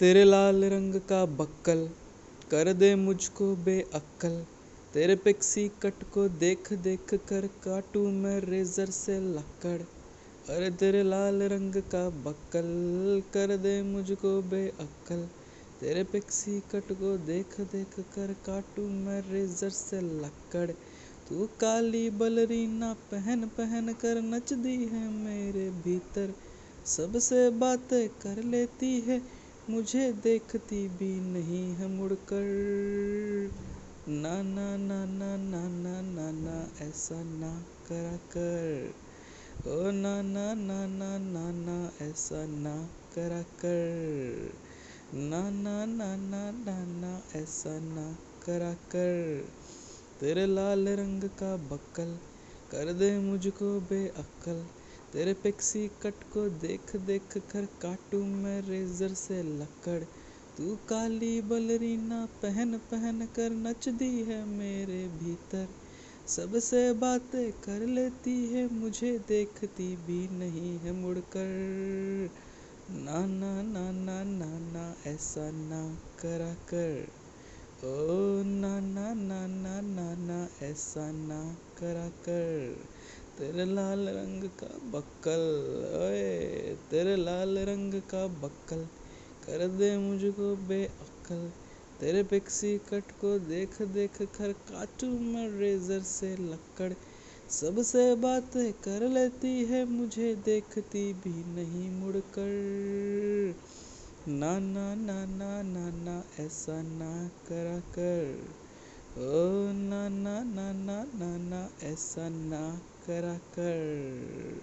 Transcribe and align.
तेरे 0.00 0.22
लाल 0.24 0.64
रंग 0.64 0.94
का 1.08 1.24
बक्कल, 1.38 1.80
कर 2.50 2.72
दे 2.72 2.94
मुझको 2.96 3.46
बेअक्ल 3.64 4.28
तेरे 4.94 5.14
पिक्सी 5.16 5.62
कट 5.82 6.02
को 6.14 6.26
देख 6.38 6.72
देख 6.82 7.14
कर 7.28 7.46
काटू 7.64 8.00
मैं 8.16 8.38
रेजर 8.40 8.90
से 8.90 9.18
लकड़ 9.30 9.80
अरे 10.50 10.68
तेरे 10.80 11.02
लाल 11.02 11.42
रंग 11.52 11.80
का 11.92 12.02
बक्कल, 12.24 12.68
कर 13.34 13.56
दे 13.56 13.72
मुझको 13.84 14.30
बेअक्ल 14.50 15.16
तेरे 15.80 16.04
पिक्सी 16.04 16.58
कट 16.72 16.92
को 16.92 17.16
देख 17.26 17.60
देख 17.72 17.98
कर 18.14 18.32
काटू 18.46 18.82
मैं 19.00 19.20
रेजर 19.30 19.70
से 19.70 20.00
लकड़ 20.00 20.70
तू 21.28 21.48
काली 21.60 22.08
बलरीना 22.20 22.92
पहन 23.10 23.44
पहन 23.58 23.92
कर 24.02 24.22
नच 24.26 24.52
दी 24.52 24.76
है 24.84 25.08
मेरे 25.16 25.68
भीतर। 25.84 26.32
सबसे 26.86 27.48
बातें 27.58 28.08
कर 28.22 28.42
लेती 28.46 28.92
है 29.00 29.20
मुझे 29.70 30.12
देखती 30.12 30.88
भी 30.88 31.20
नहीं 31.20 31.74
है 31.74 31.88
मुड़कर 31.88 32.46
ना 34.08 34.42
ना 34.42 34.76
ना 34.76 35.04
ना 35.04 35.36
ना 35.36 35.68
ना 35.68 36.00
ना 36.00 36.30
ना 36.30 36.86
ऐसा 36.86 37.22
ना 37.22 37.50
करा 37.88 38.16
कर 38.36 38.94
ओ 39.70 39.90
ना 39.90 40.22
ना 40.22 40.54
ना 40.54 40.86
ना 40.86 41.18
ना 41.18 41.50
ना 41.50 41.92
ऐसा 42.04 42.46
ना 42.46 42.74
करा 43.14 43.42
कर 43.42 44.50
ना 45.14 45.50
ना 45.50 45.84
ना 45.84 46.16
ना 46.16 46.50
ना 46.50 46.84
ना 46.84 47.22
ऐसा 47.38 47.78
ना 47.78 48.12
करा 48.46 48.72
कर 48.72 49.44
तेरे 50.20 50.46
लाल 50.46 50.88
रंग 50.88 51.22
का 51.22 51.56
बक्कल 51.56 52.18
कर 52.70 52.92
दे 52.92 53.18
मुझको 53.18 53.80
बेअक्ल 53.80 54.77
तेरे 55.12 55.32
पिक्सी 55.32 55.86
कट 56.02 56.24
को 56.32 56.48
देख 56.62 56.94
देख 56.96 57.36
कर 57.52 57.66
काटू 57.82 58.18
मैं 58.24 58.60
रेजर 58.62 59.12
से 59.14 59.42
लकड़ 59.42 60.00
तू 60.56 60.74
काली 60.88 61.40
बलरीना 61.42 62.18
पहन 62.42 62.76
पहन 62.90 63.26
कर 63.36 63.50
नच 63.50 63.88
दी 63.88 64.10
है 64.22 64.44
मेरे 64.44 65.00
भीतर 65.14 65.66
सबसे 66.26 66.82
बातें 66.92 67.52
कर 67.52 67.86
लेती 67.86 68.36
है 68.46 68.66
मुझे 68.72 69.12
देखती 69.28 69.88
भी 70.06 70.18
नहीं 70.38 70.78
है 70.78 70.92
मुड़कर 70.92 72.30
ना 72.98 73.24
ना 73.26 73.54
ना 73.62 73.90
ना 73.92 74.22
ना 74.24 74.50
ना 74.68 74.84
ऐसा 75.06 75.50
ना 75.54 75.82
करा 76.22 76.52
कर 76.74 77.08
ओ 77.84 78.42
ना 78.44 78.78
ना 78.80 79.12
ना 79.14 79.46
ना 79.46 79.80
ना 79.80 80.14
ना 80.26 80.48
ऐसा 80.62 81.10
ना 81.12 81.40
करा 81.80 82.08
कर 82.28 82.76
तेरे 83.38 83.64
लाल 83.64 84.00
रंग 84.08 84.42
का 84.60 84.68
बक्कल 84.92 85.42
ओए 85.96 86.22
तेरे 86.90 87.14
लाल 87.16 87.58
रंग 87.68 87.92
का 88.10 88.22
बक्कल 88.40 88.80
कर 89.44 89.62
दे 89.74 89.90
मुझको 89.98 90.48
बेअक्ल 90.68 91.36
तेरे 92.00 92.22
पिक्सी 92.22 92.72
कट 92.88 93.12
को 93.20 93.38
देख 93.44 93.76
देख 93.92 94.18
कर 94.38 94.52
काटू 94.72 95.10
मैं 95.28 95.46
रेजर 95.60 96.00
से 96.08 96.32
लकड़ 96.40 96.92
सबसे 97.50 98.04
बातें 98.16 98.72
कर 98.84 99.08
लेती 99.08 99.54
है 99.64 99.84
मुझे 99.92 100.34
देखती 100.44 101.06
भी 101.22 101.36
नहीं 101.54 101.88
मुड़कर 101.90 102.52
ना 104.42 104.52
ना 104.66 104.88
ना 105.04 105.24
ना 105.36 105.54
ना 105.70 105.88
ना 106.02 106.18
ऐसा 106.40 106.82
ना 106.82 107.14
करा 107.48 107.78
कर 107.96 108.38
ओ 109.30 109.48
ना 109.86 110.06
ना 110.20 110.38
ना 110.52 110.70
ना 110.84 111.02
ना 111.14 111.36
ना 111.48 111.68
ऐसा 111.86 112.28
ना 112.28 112.64
carácter 113.08 114.60